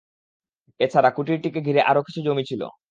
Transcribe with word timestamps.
এ-ছাড়া, 0.79 1.09
কুটিরটিকে 1.11 1.59
ঘিরে 1.61 1.81
আরও 1.83 2.01
কিছু 2.03 2.19
জমি 2.23 2.43
ছিল। 2.45 2.61